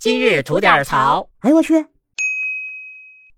[0.00, 1.28] 今日吐点槽。
[1.40, 1.86] 哎呦我去！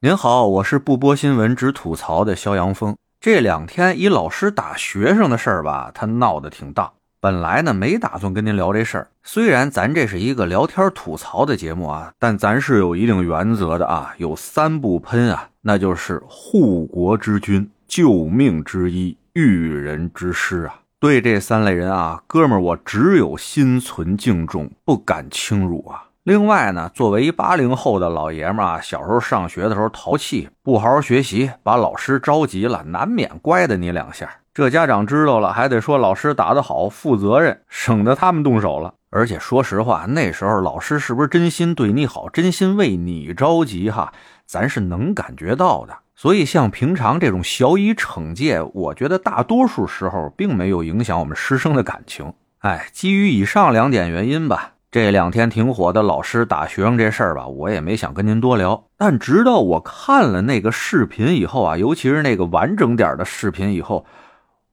[0.00, 2.94] 您好，我是不播新闻只吐槽的肖阳峰。
[3.18, 6.92] 这两天一老师打学生的事儿吧，他闹得挺大。
[7.20, 20.80] 本来呢没打算跟您聊这事儿，虽然咱这是一个聊天吐槽的节目啊，但咱是有一定原则的啊，有三不喷啊，那就是护国之君、救命之医、育人之师啊。
[21.00, 26.08] 对这三类人啊，哥们儿我只有心存敬重，不敢轻辱啊。
[26.24, 34.30] 另外呢，作为一八零后的老爷们啊，小时候上学的时候淘气，不好好学习，把老师着急了，难免乖的你两下。
[34.54, 38.94] 这家长知道了，还得说老师打得好，负责任，省得他们动手了。
[39.10, 44.12] 而且说实话，那时候老师是不是真心对你好，真心为你着急哈，
[44.46, 45.92] 咱是能感觉到的。
[46.14, 52.32] 所以像平常这种小以惩戒，我觉得大多数时候并没有影响我们师生的感情。
[52.60, 58.84] 哎，基于以上两点原因吧，这两天挺火的老师打学生这事儿吧，我也没想跟您多聊。
[58.98, 64.04] 但直到我看了那个视频以后啊，尤其是那个完整点的视频以后。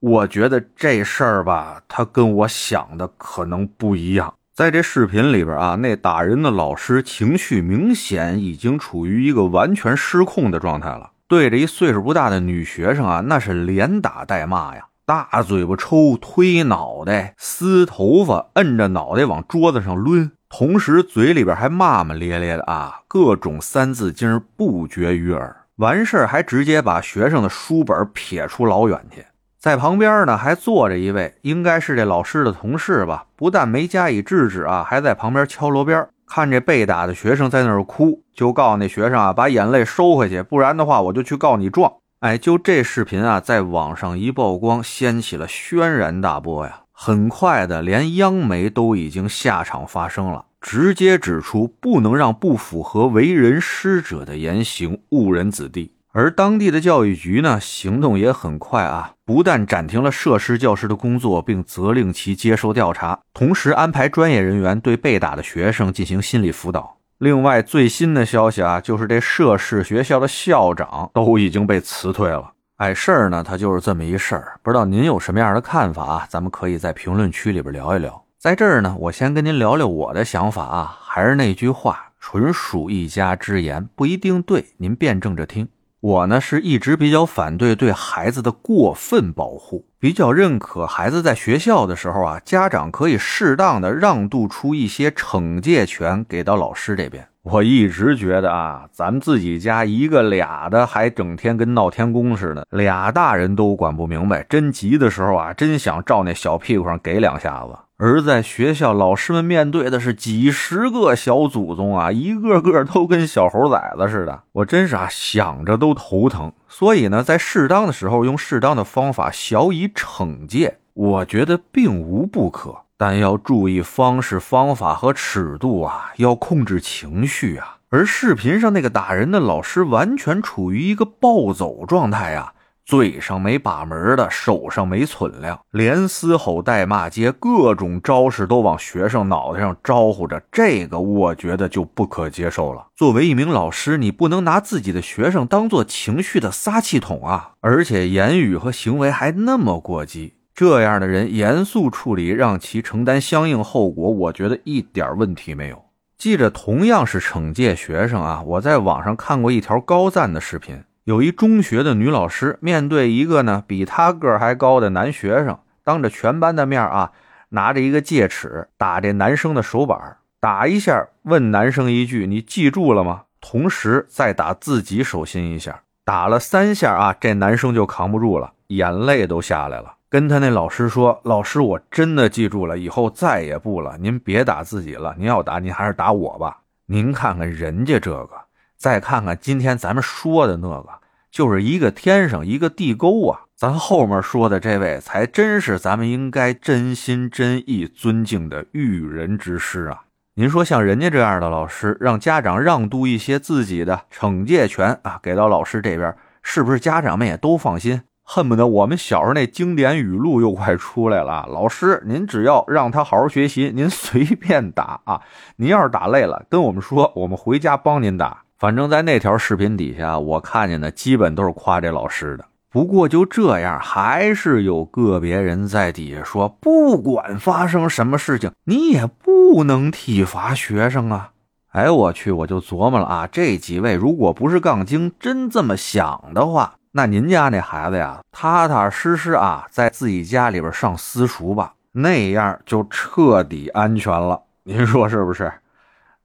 [0.00, 4.34] 我觉得这事儿吧，他跟我想的可能不一样。
[4.52, 25.64] 在这视频里边啊，那打人的老师情绪明显已经处于一个完全失控的状态了，对着一岁数不大的女学生啊，那是连打带骂呀，大嘴巴抽、推脑袋、撕头发、摁着脑袋往桌子上抡，同时嘴里边还骂骂咧咧的啊，各种三字经不绝于耳。
[25.76, 29.24] 完事儿还直接把学生的书本撇出老远去。
[29.58, 33.24] 在旁边呢，还坐着一位，应该是这老师的同事吧。
[33.34, 41.90] 不但没加以制止啊，还在旁边敲锣边，看这被打的学生在那儿哭，就告诉那学生啊，把眼泪收回去，不然的话我就去告你状。
[42.20, 46.80] 哎，就这视频啊，在网上一曝光，掀起了轩然大波呀。
[46.90, 55.92] 很快的，连央媒都已经下场发声了，直接指出不能让不符合为人师者的言行误人子弟。
[56.10, 66.97] 而当地的教育局呢，行动也很快啊，不但暂停了涉事教师的工作，并责令其接受调查，同时安排专业人员对被打的学生进行心理辅导。
[67.18, 72.52] 另外，最新的消息啊，就是这涉事学校的校长都已经被辞退了。
[72.76, 76.26] 哎，事儿呢，它就是这么一事儿，不知道您有什么样的看法啊？
[76.30, 78.24] 咱们可以在评论区里边聊一聊。
[78.38, 85.68] 在这儿呢，我先跟您聊聊我的想法啊，还是那句话，纯属一家之言，不一定对，您辩证着听。
[86.00, 97.26] 我呢是一直比较反对对孩子的过分保护，比较认可孩子在学校的时候啊，家长可以适当的让渡出一些惩戒权给到老师这边。
[97.42, 107.76] 我一直觉得啊，咱们自己家一个俩的还整天跟闹天宫似的，俩大人都管不明白，真急的时候啊，真想照那小屁股上给两下子。
[108.00, 116.52] 而在学校，老师们面对的是几十个小祖宗啊，一个个都跟小猴崽子似的，我真是啊想着都头疼。
[116.68, 127.78] 所以呢，在适当的时候用适当的方法小以惩戒，我觉得并无不可，但要注意方式、方法和尺度啊，要控制情绪啊。
[127.90, 132.52] 而视频上那个打人的老师完全处于一个暴走状态啊。
[132.88, 142.86] 嘴上没把门的，手上没寸量，连嘶吼带骂街，各种招式都往学生脑袋上招呼着，这个我觉得就不可接受了。
[142.96, 147.50] 作为一名老师，你不能拿自己的学生当做情绪的撒气筒啊！
[147.60, 155.84] 而且言语和行为还那么过激，这样的人严肃处理，让其承担相应后果，我觉得一点问题没有。
[156.16, 160.82] 记着，同样是惩戒学生啊，我在网上看过一条高赞的视频。
[161.08, 167.12] 有一中学的女老师，面对一个呢比她个儿还高的男学生，当着全班的面啊，
[167.48, 183.96] 拿着一个戒尺打这男生的手板，打一下问男生一句：“你记住了吗？”同时再打自己手心一下，打了三下啊，这男生就扛不住了，眼泪都下来了，跟他那老师说：“老师，我真的记住了，以后再也不了。
[183.98, 186.58] 您别打自己了，您要打您还是打我吧。
[186.84, 188.32] 您看看人家这个。”
[188.78, 190.88] 再看看今天咱们说的那个，
[191.30, 193.40] 就是一个天上一个地沟啊！
[193.54, 200.02] 咱后面说的这位才真是咱们应该真心真意尊敬的育人之师啊！
[200.34, 208.02] 您说像人家这样的老师，让家长让渡一些自己的惩戒权啊，给到老师这边，是不是家长们也都放心？
[208.22, 215.22] 恨不得我们小时候那经典语录又快出来了：老师，您只要让他好好学习，您随便打啊！
[215.56, 218.44] 您要是打累了，跟我们说，我们回家帮您打。
[218.58, 222.44] 反正，在那条视频底下，我看见的基本都是夸这老师的。
[222.70, 231.30] 不过就这样，还是有个别人在底下说，不管发生什么事情，你也不能体罚学生啊。
[231.70, 244.42] 哎，我去，我就琢磨了啊，这几位如果不是杠精，真这么想的话，那您家那孩子呀，踏踏实实啊，在自己家里边上私塾吧，那样就彻底安全了。
[244.64, 245.52] 您说是不是？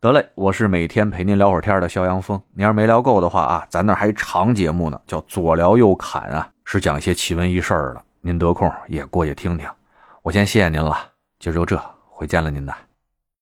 [0.03, 2.37] 得嘞，我是每天陪您聊会儿天的肖阳峰。
[2.51, 8.03] 您要是没聊够的话啊，咱那还长节目呢，叫左聊右侃啊，是讲一些奇闻异事的。
[8.19, 9.65] 您得空也过去听听。
[10.21, 10.97] 我先谢谢您了，
[11.39, 12.75] 今儿就这，回见了您的。